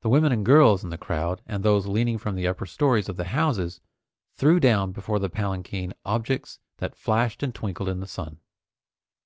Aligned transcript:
The 0.00 0.08
women 0.08 0.32
and 0.32 0.42
girls 0.42 0.82
in 0.82 0.88
the 0.88 0.96
crowd, 0.96 1.42
and 1.44 1.62
those 1.62 1.84
leaning 1.86 2.16
from 2.16 2.34
the 2.34 2.48
upper 2.48 2.64
stories 2.64 3.10
of 3.10 3.16
the 3.18 3.24
houses, 3.26 3.82
threw 4.36 4.58
down 4.58 4.90
before 4.92 5.18
the 5.18 5.28
palanquin 5.28 5.92
objects 6.06 6.60
that 6.78 6.96
flashed 6.96 7.42
and 7.42 7.54
twinkled 7.54 7.90
in 7.90 8.00
the 8.00 8.06
sun. 8.06 8.38